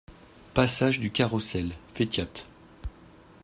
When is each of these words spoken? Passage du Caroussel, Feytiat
Passage 0.55 0.99
du 0.99 1.11
Caroussel, 1.11 1.69
Feytiat 1.93 2.25